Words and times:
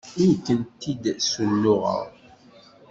Ur 0.21 0.33
kent-id-ssunuɣeɣ. 0.45 2.03